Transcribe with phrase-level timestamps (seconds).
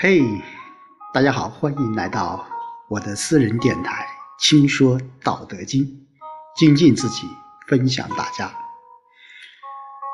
[0.00, 0.22] 嘿，
[1.12, 2.46] 大家好，欢迎来到
[2.86, 4.06] 我的私人电台
[4.40, 5.82] 《轻说道德经》，
[6.54, 7.26] 精进自己，
[7.66, 8.48] 分享大家。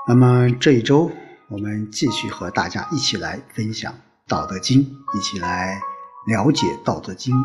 [0.08, 1.10] 那么这一周，
[1.51, 3.92] 我们继续和大家一起来分享
[4.26, 5.78] 《道德经》，一起来
[6.28, 7.37] 了解《道德经》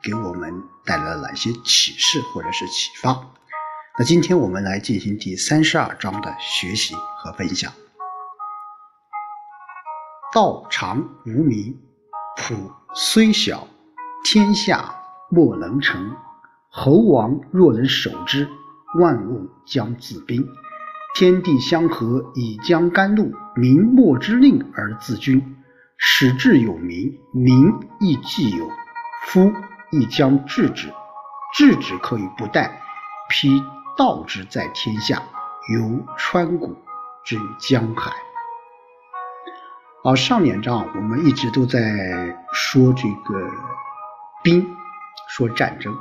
[0.00, 3.20] 给我们带来了哪些启示或者是启发。
[3.98, 7.72] 那今天我们来进行第三十二章的学习和分享。
[10.32, 11.76] 道常无名，
[12.36, 12.54] 朴
[12.94, 13.66] 虽小，
[14.24, 14.94] 天下
[15.28, 16.14] 莫能成。
[16.68, 18.48] 侯王若能守之，
[19.00, 20.48] 万物将自宾。
[21.16, 25.56] 天地相合，以将甘露；民莫之令而自君。
[25.96, 28.70] 使志有名，民亦既有。
[29.26, 29.52] 夫
[29.90, 30.92] 亦将治之，
[31.56, 32.70] 治之可以不殆。
[33.28, 33.60] 披
[33.96, 35.20] 道之在天下，
[35.74, 36.76] 由川谷
[37.24, 38.12] 至江海。
[40.02, 41.78] 好，上两章我们一直都在
[42.54, 43.50] 说这个
[44.42, 44.66] 兵，
[45.28, 45.94] 说战争。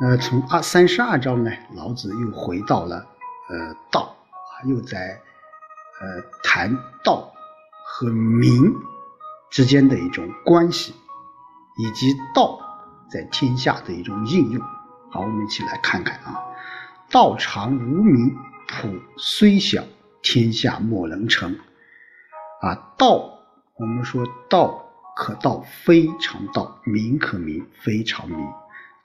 [0.00, 2.96] 那从二三十二章呢，老子又回到了
[3.48, 5.20] 呃道啊，又在
[6.00, 7.32] 呃谈道
[7.86, 8.74] 和民
[9.52, 10.92] 之间的一种关系，
[11.78, 12.58] 以及道
[13.08, 14.60] 在天下的一种应用。
[15.12, 16.42] 好，我们一起来看看啊，
[17.08, 18.36] 道常无名，
[18.66, 19.84] 朴虽小，
[20.22, 21.56] 天下莫能成。
[22.62, 23.40] 啊，道，
[23.74, 24.84] 我们说道
[25.16, 28.38] 可道非常道，名可名非常名。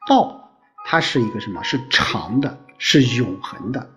[0.07, 0.51] 道
[0.85, 1.63] 它是一个什么？
[1.63, 3.89] 是长的，是永恒的。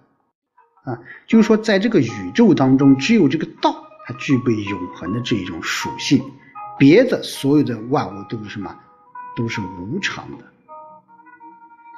[0.85, 6.25] 啊，就是说，在这个宇宙当中，只有这个道，它具备永恒的这一种属性，
[6.79, 8.75] 别的所有的万物都是什么？
[9.37, 10.45] 都是无常的。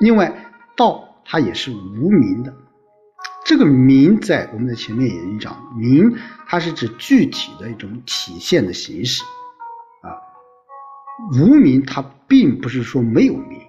[0.01, 2.53] 另外，道它也是无名的。
[3.45, 9.23] 这个名在我们的前面也已经讲，名它是指具体的一种体现的形式
[10.03, 10.15] 啊。
[11.33, 13.61] 无名它并不是说没有名，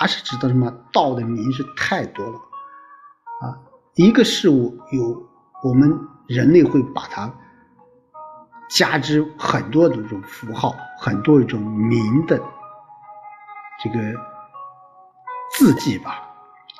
[0.00, 0.72] 而是指的什么？
[0.92, 2.38] 道的名是太多了
[3.42, 3.58] 啊。
[3.94, 5.28] 一个事物有
[5.64, 7.32] 我们人类会把它
[8.68, 12.40] 加之很多的这种符号，很多一种名的
[13.82, 13.98] 这个
[15.58, 16.22] 字迹吧。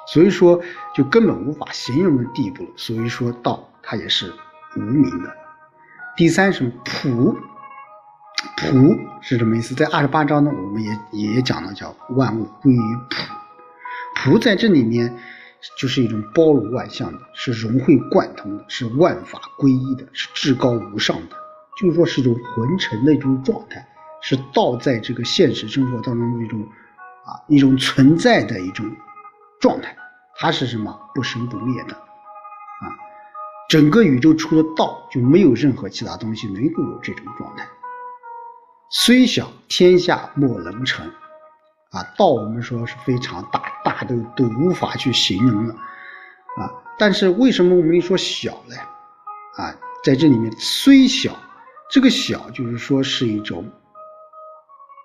[0.06, 0.60] 所以说，
[0.94, 2.70] 就根本无法形容的地步了。
[2.76, 4.32] 所以说道，它也是
[4.76, 5.34] 无名的。
[6.16, 7.36] 第三是朴，
[8.56, 9.74] 朴是什么意思？
[9.74, 12.78] 在二十八章呢，我们也也讲了，叫万物归于
[13.10, 13.34] 朴。
[14.14, 15.12] 朴在这里面
[15.76, 21.36] 就是一种包罗万象的，是融会贯通的，是万法归一的，是至高无上的。
[21.80, 23.86] 就是说，是一种浑成的一种状态，
[24.22, 26.62] 是道在这个现实生活当中的一种
[27.24, 28.86] 啊一种存在的一种。
[29.66, 29.96] 状态，
[30.38, 30.96] 它是什么？
[31.12, 32.86] 不生不灭的啊！
[33.68, 37.66] 整个宇宙除了道，就没有任何其他东西能够有这种状态。
[38.90, 41.04] 虽小，天下莫能成
[41.90, 42.04] 啊！
[42.16, 46.70] 道我们说是非常大，大都都无法去形容了啊！
[46.96, 48.76] 但是为什么我们说小呢？
[49.56, 49.74] 啊，
[50.04, 51.34] 在这里面虽小，
[51.90, 53.68] 这个小就是说是一种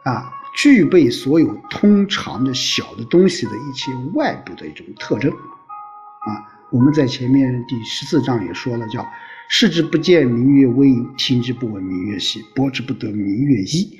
[0.03, 0.37] 啊。
[0.53, 6.27] 具备所有通常的小的东西的一些外部的一种特征，啊，
[6.69, 9.07] 我们在前面第十四章也说了，叫
[9.47, 13.97] 视之不见明月微，听之不闻明月稀，博之不得明月一，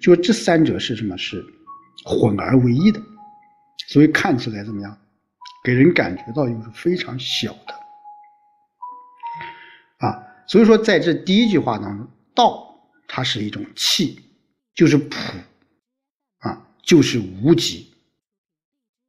[0.00, 1.18] 就这三者是什么？
[1.18, 1.44] 是
[2.04, 3.02] 混而为一的，
[3.88, 4.96] 所以看起来怎么样？
[5.64, 7.74] 给人感觉到又是非常小的，
[10.06, 14.20] 啊，所以说在这第一句话当中，道它是一种气，
[14.78, 15.16] 就是朴。
[16.80, 17.86] 就是无极，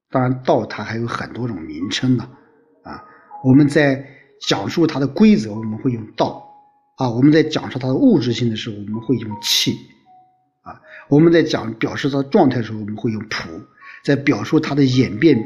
[0.10, 2.30] 当然道它还有很多种名称呢，
[2.84, 3.06] 啊，
[3.42, 4.06] 我们在
[4.42, 6.46] 讲述它的规则，我们会用道，
[6.98, 9.72] 啊，我们在讲述它的物质性的时候，我们会用气，
[10.64, 13.48] 啊，我们在讲表示它的状态的时候，我们会用朴，
[14.04, 15.42] 在表述它的演变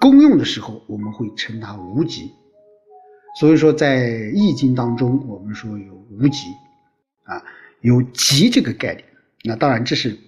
[0.00, 2.30] 功用的时候，我们会称它无极。
[3.40, 6.46] 所以说，在易经当中，我们说有无极，
[7.24, 7.42] 啊，
[7.80, 9.04] 有极这个概念，
[9.44, 10.18] 那当然这是。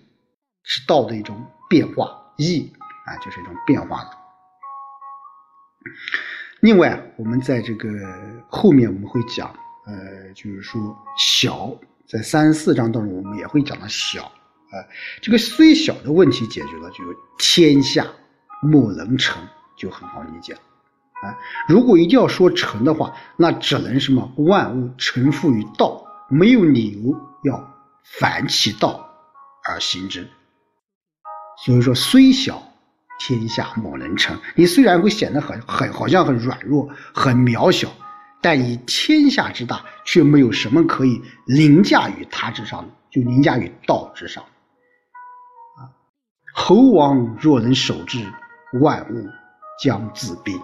[0.70, 1.34] 是道的一种
[1.66, 2.70] 变化，义
[3.06, 4.10] 啊，就是一种变化的。
[6.60, 7.88] 另外，我们在这个
[8.50, 9.48] 后面我们会讲，
[9.86, 11.74] 呃，就是说小，
[12.06, 14.76] 在三十四章当中我们也会讲到小，啊，
[15.22, 16.96] 这个虽小的问题解决了，就
[17.38, 18.06] 天下
[18.60, 19.42] 莫能成，
[19.74, 20.60] 就很好理解了，
[21.22, 27.74] 啊，如果一定要说成的话，那只能什么万物臣服于道，没有理由要
[28.18, 29.08] 反其道
[29.68, 30.28] 而行之。
[31.64, 32.62] 所以说，虽小，
[33.18, 34.38] 天下莫能成。
[34.54, 37.88] 你虽然会显得很很好像很软弱、很渺小，
[38.40, 42.94] 但以天下之大，却没有什么可以凌驾于他之上的。
[43.10, 44.44] 就凌驾于道之上。
[44.44, 45.90] 啊，
[46.54, 48.24] 猴王若能守之，
[48.80, 49.26] 万物
[49.82, 50.56] 将自毙。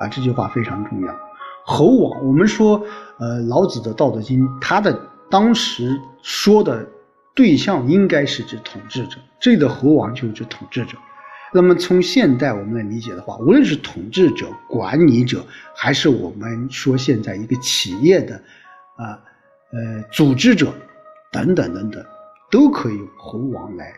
[0.00, 1.29] 啊，这句话非常重要。
[1.70, 2.84] 猴王，我们说，
[3.20, 4.92] 呃，老子的《道德经》，他的
[5.30, 6.84] 当时说的
[7.32, 10.98] 对象应该是指统治者，这里的猴王就是指统治者。
[11.52, 18.34] 那么从现代我们来理解的话，无论是统治者、管理者，还是我们说现在一个企业的
[18.96, 19.14] 啊
[19.70, 20.74] 呃组织者
[21.30, 22.04] 等等等等，
[22.50, 23.94] 都可以用猴王来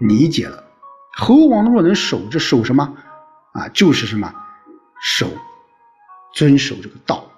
[0.00, 0.64] 理解了。
[1.18, 2.96] 猴王若能守着守什么
[3.52, 3.68] 啊？
[3.68, 4.34] 就是什么
[5.02, 5.26] 守
[6.34, 7.30] 遵守这个道，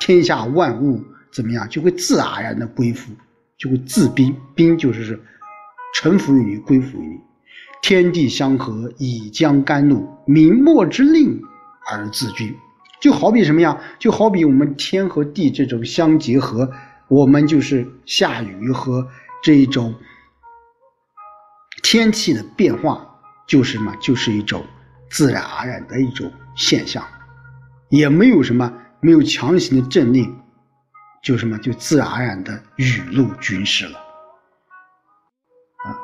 [0.00, 3.12] 天下万物怎么样就会自然而然的归附，
[3.56, 5.20] 就会自宾，宾就是
[5.94, 7.20] 臣服于你，归附于你。
[7.80, 11.40] 天地相合，以将甘露；民末之令
[11.90, 12.54] 而自君。
[13.00, 13.80] 就好比什么呀？
[14.00, 16.68] 就好比我们天和地这种相结合，
[17.06, 19.06] 我们就是下雨和
[19.44, 19.94] 这一种
[21.84, 23.08] 天气的变化，
[23.46, 23.94] 就是什么？
[24.00, 24.64] 就是一种
[25.08, 27.04] 自然而然的一种现象，
[27.88, 30.34] 也没有什么没有强行的政令，
[31.22, 33.98] 就什么就自然而然的雨露均湿了
[35.84, 35.96] 啊。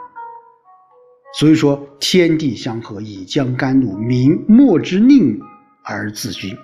[1.39, 5.41] 所以说，天地相合，以将甘露；民莫之令
[5.83, 6.57] 而自君。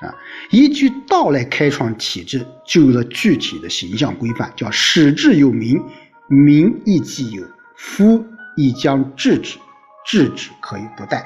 [0.00, 0.12] 啊，
[0.50, 5.80] 依据道来开创体制，就有了具体的形象规范，叫始制有民，
[6.28, 7.44] 民亦既有，
[7.76, 8.26] 夫
[8.56, 9.58] 亦将治之，
[10.04, 11.22] 治之可以不殆。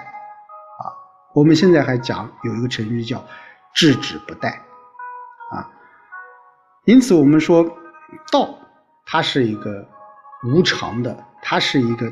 [1.36, 3.22] 我们现在还讲有一个成语叫
[3.74, 4.48] 治之不殆。
[5.52, 5.68] 啊，
[6.86, 7.62] 因此我们说
[8.32, 8.58] 道，
[9.04, 9.86] 它是一个
[10.44, 12.10] 无常的，它是一个。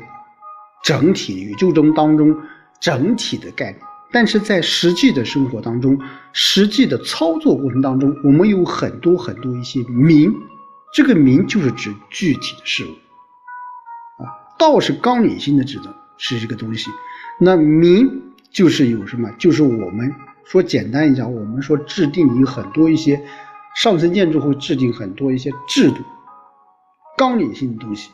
[0.83, 2.39] 整体宇宙中当中
[2.79, 3.81] 整体的概念，
[4.11, 5.99] 但是在实际的生活当中，
[6.31, 10.31] 实际的操作过程当中，我们有很多很多一些名，
[10.93, 14.29] 这个名就是指具体的事物，啊，
[14.59, 16.91] 道是纲领性的指的是这个东西，
[17.39, 19.29] 那名就是有什么？
[19.37, 20.15] 就是我们
[20.45, 23.21] 说简单一讲，我们说制定有很多一些
[23.75, 25.97] 上层建筑会制定很多一些制度，
[27.17, 28.09] 纲领性的东西，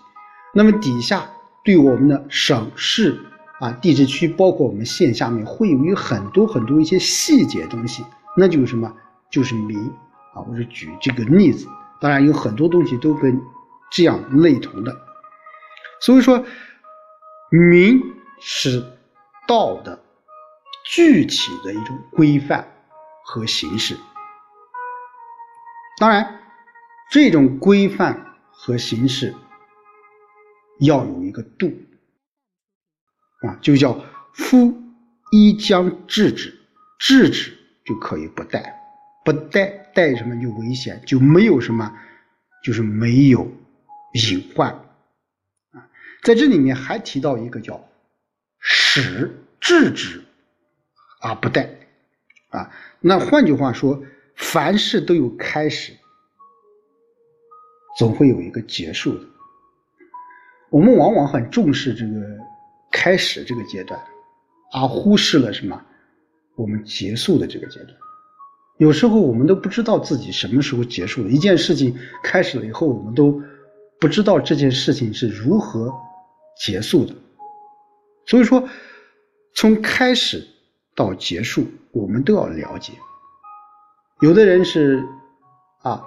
[0.54, 1.30] 那么底下。
[1.64, 3.20] 对我们的省市
[3.60, 8.04] 啊、地质区，包括我们县下面，会有很多很多一些细节东西，
[8.36, 8.92] 那就是什么？
[9.30, 9.78] 就是民
[10.34, 10.42] 啊。
[10.50, 11.68] 我是举这个例子，
[12.00, 13.40] 当然有很多东西都跟
[13.92, 14.92] 这样类同的。
[16.00, 16.44] 所以说，
[17.52, 18.02] 民
[18.40, 18.84] 是
[19.48, 20.02] 道的
[20.86, 22.68] 具体的一种规范
[23.24, 23.98] 和形式。
[26.00, 26.40] 当然，
[27.12, 29.36] 这种规范和形式。
[30.80, 31.72] 要有一个度
[33.48, 34.82] 啊，就叫夫
[35.32, 36.60] 一将制止，
[36.98, 37.56] 制止
[37.86, 38.82] 就可以不带，
[39.24, 41.96] 不带带什么就危险，就没有什么，
[42.64, 43.48] 就是没有
[44.14, 44.72] 隐患
[45.70, 45.88] 啊。
[46.24, 47.88] 在这里面还提到一个叫
[48.60, 50.26] 使制止
[51.22, 51.70] 啊不带
[52.50, 52.70] 啊，
[53.00, 54.04] 那换句话说，
[54.36, 55.94] 凡事都有开始，
[57.98, 59.26] 总会有一个结束的。
[60.70, 62.14] 我们往往很重视这个
[62.92, 64.00] 开始这个阶段，
[64.74, 65.82] 而忽视了什么？
[66.56, 67.96] 我们结束的这个阶段。
[68.78, 71.30] 有时候我们都不知道自己什么时候结束了。
[71.30, 73.42] 一件事情开始了以后，我们都
[74.00, 75.94] 不知道这件事情是如何
[76.58, 77.14] 结束的。
[78.26, 78.68] 所以说，
[79.54, 80.46] 从开始
[81.02, 82.94] 到结束，我们都要了解。
[84.20, 85.04] 有的人是
[85.82, 86.04] 啊，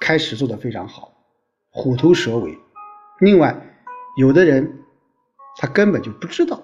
[0.00, 1.12] 开始做的非常好，
[1.70, 2.58] 虎头蛇尾；
[3.20, 3.70] 另外。
[4.16, 4.84] 有的人，
[5.56, 6.62] 他根本就不知道，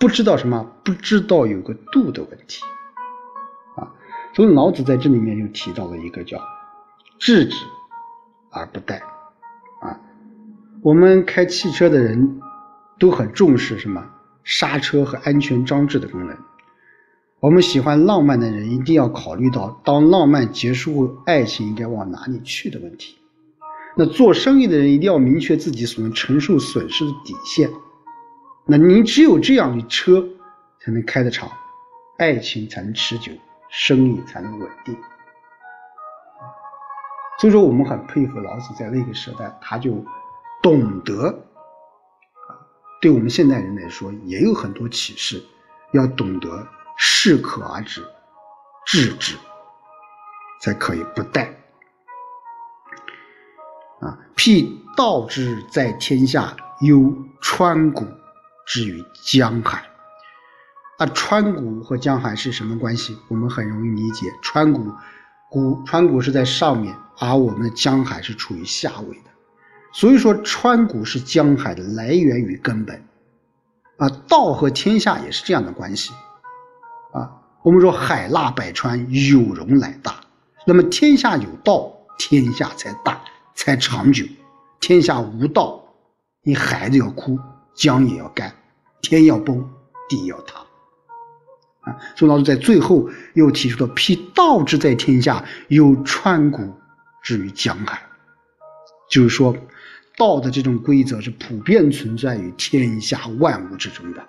[0.00, 2.64] 不知道什么，不知道有个度的问题，
[3.76, 3.94] 啊，
[4.34, 6.36] 所以老子在这里面又提到了一个叫
[7.20, 7.64] “制止
[8.50, 9.00] 而不殆”，
[9.80, 10.00] 啊，
[10.82, 12.40] 我们开汽车的人
[12.98, 14.04] 都很重视什么
[14.50, 16.34] 刹车和安全装置的功能，
[17.38, 23.18] 我们喜欢浪漫的人一定要考虑到，当浪漫结束后，爱情应该往哪里去的问题。
[23.94, 27.70] 那做生意的人一定要明确自己所能承受损失的底线。
[28.64, 30.26] 那您只有这样，你车
[30.80, 31.50] 才能开得长，
[32.16, 33.30] 爱情才能持久，
[33.68, 34.96] 生意才能稳定。
[37.38, 40.02] 所以说，我们很佩服老子在那个时代，他就
[40.62, 41.38] 懂得，
[43.00, 45.42] 对我们现代人来说也有很多启示，
[45.92, 48.02] 要懂得适可而止，
[48.86, 49.36] 制止，
[50.60, 51.48] 才可以不殆。
[54.00, 58.06] 啊，辟道之在天下，忧川谷
[58.66, 59.84] 之于江海。
[60.98, 63.16] 啊，川谷和江海是什么关系？
[63.28, 64.92] 我们很容易理解，川谷，
[65.48, 69.27] 谷川谷是在上面，而我们的江海是处于下位的。
[69.98, 73.02] 所以说，川谷是江海的来源与根本。
[73.96, 76.12] 啊，道和天下也是这样的关系。
[77.12, 77.28] 啊，
[77.62, 80.20] 我们说海纳百川，有容乃大。
[80.64, 83.20] 那么天下有道，天下才大，
[83.56, 84.24] 才长久。
[84.78, 85.82] 天下无道，
[86.44, 87.36] 你孩子要哭，
[87.74, 88.54] 江也要干，
[89.02, 89.68] 天要崩，
[90.08, 90.60] 地要塌。
[91.80, 96.72] 啊，宋老师在最后又提出了“辟道之在天下，有川谷
[97.20, 98.00] 之于江海”，
[99.10, 99.56] 就是说。
[100.18, 104.20] 道的这种规则是普遍存在于天下万物之中的，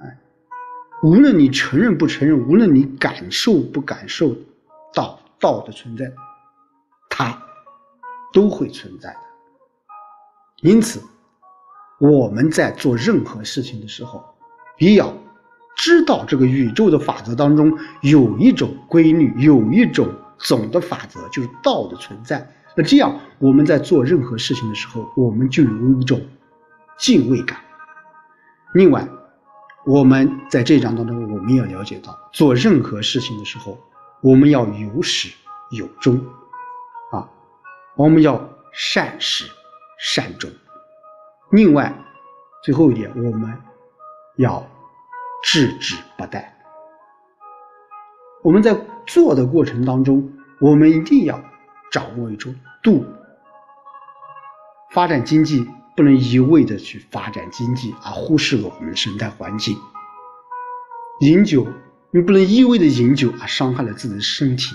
[0.00, 0.18] 哎，
[1.02, 4.34] 无论你承认不承认，无论你感受不感受
[4.94, 6.10] 到道的存在，
[7.10, 7.38] 它
[8.32, 9.20] 都会存在的。
[10.62, 11.02] 因此，
[12.00, 14.24] 我们在做任何事情的时候，
[14.78, 15.12] 也要
[15.76, 22.50] 知道这个宇宙的法则当中有一种规律，有一种总的法则，就是道的存在。
[22.76, 26.20] 那这样，我们在做任何事情的时候，我们就有一种
[26.98, 27.56] 敬畏感。
[28.74, 29.06] 另外，
[29.86, 33.78] 我们在这章当中，我们要了解到，做任何事情的时候，
[34.20, 35.32] 我们要有始
[35.70, 36.20] 有终，
[37.12, 37.30] 啊，
[37.94, 38.40] 我们要
[38.72, 39.44] 善始
[40.00, 40.50] 善终。
[41.52, 41.96] 另外，
[42.64, 43.56] 最后一点，我们
[44.36, 44.66] 要
[45.44, 46.44] 置之不殆。
[48.42, 48.76] 我们在
[49.06, 50.28] 做的过程当中，
[50.60, 51.40] 我们一定要。
[51.94, 53.06] 掌握一种度，
[54.90, 55.64] 发展经济
[55.96, 59.76] 不能一味的去发展经济而忽视了我们的生态环境。
[61.20, 61.64] 饮酒，
[62.10, 64.74] 你不能一味的饮酒而伤害了自己的身体。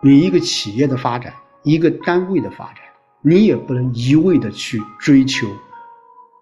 [0.00, 2.76] 你一个企业的发展，一个单位的发展，
[3.20, 5.48] 你也不能一味的去追求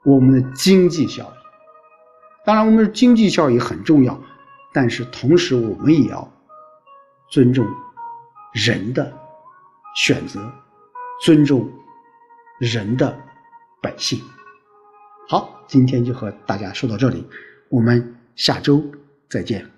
[0.04, 1.36] 我们的经济效益。
[2.44, 4.20] 当然，我们的经济效益很重要，
[4.74, 6.30] 但是同时我们也要
[7.30, 7.66] 尊重。
[8.56, 9.12] 人的
[9.94, 10.40] 选择，
[11.22, 11.70] 尊重
[12.58, 13.14] 人的
[13.82, 14.18] 本性。
[15.28, 17.22] 好，今天就和大家说到这里，
[17.68, 18.82] 我们下周
[19.28, 19.75] 再见。